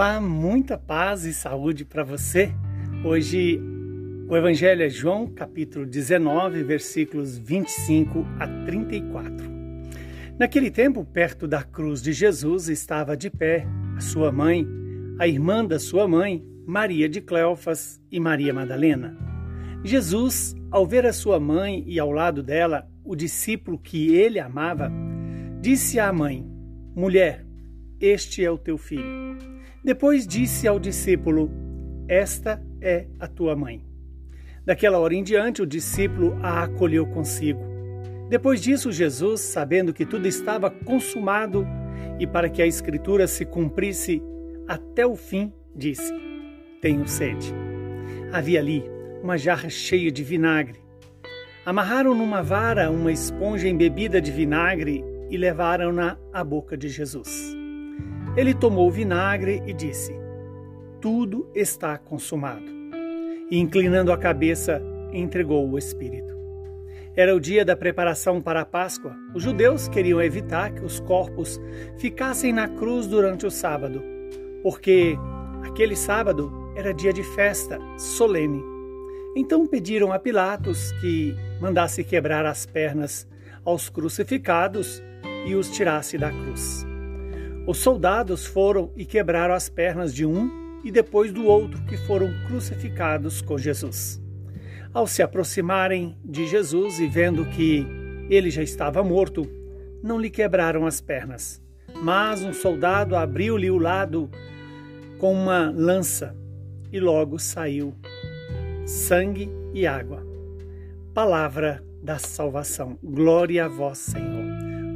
[0.00, 2.50] Olá, muita paz e saúde para você.
[3.04, 3.60] Hoje
[4.30, 9.46] o Evangelho é João, capítulo 19, versículos 25 a 34.
[10.38, 14.66] Naquele tempo, perto da cruz de Jesus, estava de pé a sua mãe,
[15.18, 19.14] a irmã da sua mãe, Maria de Cleofas e Maria Madalena.
[19.84, 24.90] Jesus, ao ver a sua mãe e ao lado dela o discípulo que ele amava,
[25.60, 26.42] disse à mãe:
[26.96, 27.44] Mulher,
[28.00, 29.59] este é o teu filho.
[29.82, 31.50] Depois disse ao discípulo:
[32.06, 33.82] Esta é a tua mãe.
[34.64, 37.60] Daquela hora em diante, o discípulo a acolheu consigo.
[38.28, 41.66] Depois disso, Jesus, sabendo que tudo estava consumado
[42.18, 44.22] e para que a Escritura se cumprisse
[44.68, 46.12] até o fim, disse:
[46.82, 47.52] Tenho sede.
[48.32, 48.84] Havia ali
[49.22, 50.78] uma jarra cheia de vinagre.
[51.64, 57.59] Amarraram numa vara uma esponja embebida de vinagre e levaram-na à boca de Jesus.
[58.36, 60.14] Ele tomou o vinagre e disse:
[61.00, 62.64] Tudo está consumado.
[63.50, 64.80] E inclinando a cabeça,
[65.12, 66.38] entregou o Espírito.
[67.16, 69.16] Era o dia da preparação para a Páscoa.
[69.34, 71.60] Os judeus queriam evitar que os corpos
[71.98, 74.00] ficassem na cruz durante o sábado,
[74.62, 75.18] porque
[75.64, 78.62] aquele sábado era dia de festa solene.
[79.36, 83.26] Então pediram a Pilatos que mandasse quebrar as pernas
[83.64, 85.02] aos crucificados
[85.44, 86.89] e os tirasse da cruz.
[87.70, 92.28] Os soldados foram e quebraram as pernas de um e depois do outro que foram
[92.48, 94.20] crucificados com Jesus.
[94.92, 97.86] Ao se aproximarem de Jesus e vendo que
[98.28, 99.48] ele já estava morto,
[100.02, 101.62] não lhe quebraram as pernas,
[102.02, 104.28] mas um soldado abriu-lhe o lado
[105.20, 106.36] com uma lança
[106.92, 107.94] e logo saiu
[108.84, 110.26] sangue e água.
[111.14, 112.98] Palavra da salvação.
[113.00, 114.39] Glória a vós, Senhor.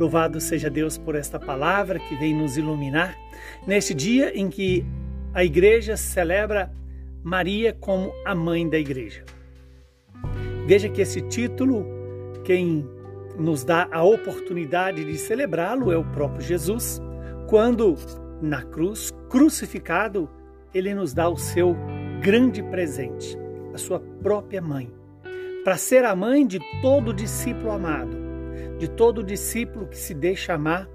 [0.00, 3.14] Louvado seja Deus por esta palavra que vem nos iluminar.
[3.66, 4.82] Neste dia em que
[5.34, 6.72] a igreja celebra
[7.22, 9.22] Maria como a mãe da igreja.
[10.66, 11.84] Veja que esse título,
[12.44, 12.88] quem
[13.38, 16.98] nos dá a oportunidade de celebrá-lo é o próprio Jesus,
[17.46, 17.94] quando
[18.40, 20.30] na cruz, crucificado,
[20.72, 21.76] ele nos dá o seu
[22.22, 23.36] grande presente,
[23.74, 24.90] a sua própria mãe,
[25.62, 28.19] para ser a mãe de todo discípulo amado
[28.80, 30.88] de todo discípulo que se deixa amar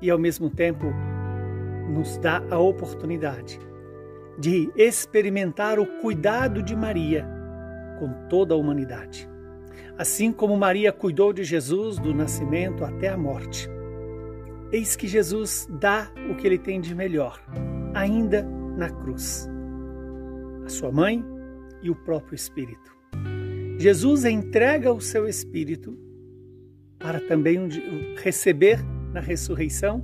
[0.00, 0.86] e, ao mesmo tempo,
[1.86, 3.60] nos dá a oportunidade
[4.38, 7.28] de experimentar o cuidado de Maria
[7.98, 9.28] com toda a humanidade.
[9.98, 13.68] Assim como Maria cuidou de Jesus do nascimento até a morte.
[14.72, 17.38] Eis que Jesus dá o que ele tem de melhor,
[17.92, 18.42] ainda
[18.78, 19.46] na cruz.
[20.64, 21.22] A sua mãe
[21.82, 22.96] e o próprio Espírito.
[23.78, 26.03] Jesus entrega o seu Espírito
[27.04, 27.68] para também
[28.16, 28.78] receber
[29.12, 30.02] na ressurreição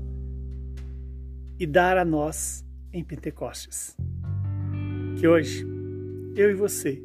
[1.59, 2.63] e dar a nós
[2.93, 3.97] em Pentecostes.
[5.19, 5.67] Que hoje,
[6.37, 7.03] eu e você,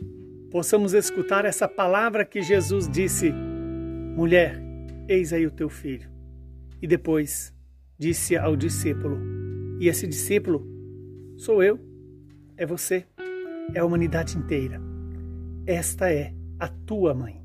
[0.51, 4.61] possamos escutar essa palavra que Jesus disse: Mulher,
[5.07, 6.09] eis aí o teu filho.
[6.81, 7.53] E depois
[7.97, 9.17] disse ao discípulo,
[9.79, 10.67] e esse discípulo
[11.37, 11.79] sou eu,
[12.57, 13.05] é você,
[13.73, 14.77] é a humanidade inteira.
[15.65, 17.41] Esta é a tua mãe.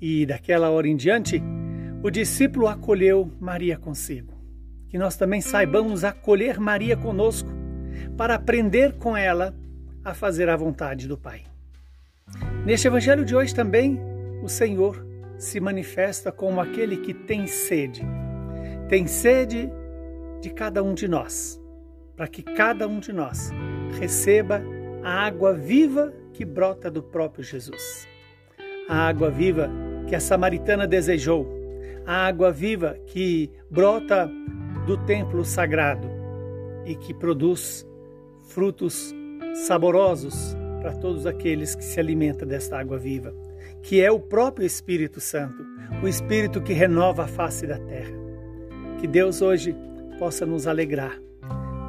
[0.00, 1.42] E daquela hora em diante,
[2.02, 4.34] o discípulo acolheu Maria consigo.
[4.88, 7.50] Que nós também saibamos acolher Maria conosco,
[8.16, 9.54] para aprender com ela
[10.04, 11.42] a fazer a vontade do Pai.
[12.64, 13.98] Neste evangelho de hoje também,
[14.42, 15.04] o Senhor
[15.36, 18.02] se manifesta como aquele que tem sede.
[18.88, 19.70] Tem sede
[20.40, 21.60] de cada um de nós,
[22.16, 23.50] para que cada um de nós
[23.98, 24.62] receba
[25.02, 28.06] a água viva que brota do próprio Jesus.
[28.88, 29.68] A água viva
[30.06, 31.57] que a samaritana desejou
[32.08, 34.30] a água viva que brota
[34.86, 36.08] do templo sagrado
[36.86, 37.86] e que produz
[38.44, 39.14] frutos
[39.66, 43.34] saborosos para todos aqueles que se alimentam desta água viva,
[43.82, 45.62] que é o próprio Espírito Santo,
[46.02, 48.16] o Espírito que renova a face da terra.
[48.98, 49.76] Que Deus hoje
[50.18, 51.20] possa nos alegrar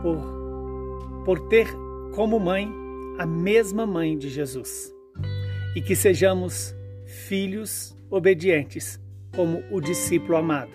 [0.02, 1.68] por, por ter
[2.14, 2.70] como mãe
[3.18, 4.94] a mesma mãe de Jesus
[5.74, 9.00] e que sejamos filhos obedientes
[9.36, 10.72] como o discípulo amado.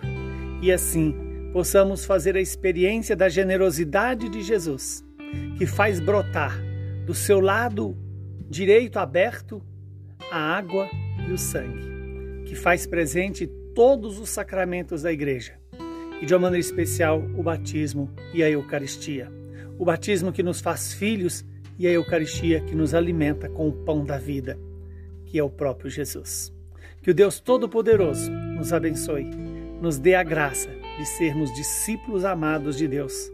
[0.63, 1.15] E assim
[1.53, 5.05] possamos fazer a experiência da generosidade de Jesus,
[5.57, 6.59] que faz brotar
[7.07, 7.97] do seu lado
[8.49, 9.63] direito aberto
[10.31, 10.89] a água
[11.29, 15.55] e o sangue, que faz presente todos os sacramentos da igreja
[16.21, 19.31] e de uma maneira especial o batismo e a Eucaristia.
[19.79, 21.45] O batismo que nos faz filhos
[21.79, 24.59] e a Eucaristia que nos alimenta com o pão da vida,
[25.27, 26.53] que é o próprio Jesus.
[27.03, 28.31] Que o Deus Todo-Poderoso
[28.65, 29.31] nos abençoe,
[29.79, 33.31] nos dê a graça de sermos discípulos amados de Deus,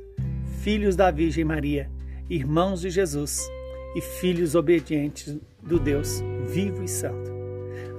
[0.61, 1.89] filhos da Virgem Maria,
[2.29, 3.49] irmãos de Jesus
[3.95, 7.31] e filhos obedientes do Deus vivo e santo.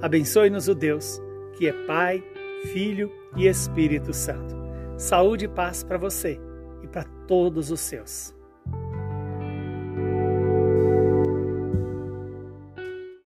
[0.02, 1.22] Abençoe-nos o Deus,
[1.56, 2.22] que é Pai,
[2.70, 4.54] Filho e Espírito Santo.
[4.98, 6.38] Saúde e paz para você
[6.82, 8.34] e para todos os seus.